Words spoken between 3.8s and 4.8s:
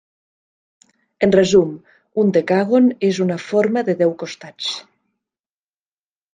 de deu costats.